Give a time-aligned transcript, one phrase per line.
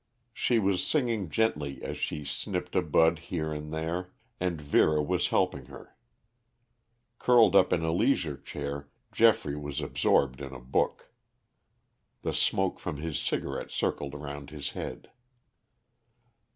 [0.33, 5.27] She was singing gently as she snipped a bud here and there, and Vera was
[5.27, 5.95] helping her.
[7.19, 11.11] Curled up in a leisure chair, Geoffrey was absorbed in a book.
[12.23, 15.11] The smoke from his cigarette circled round his head.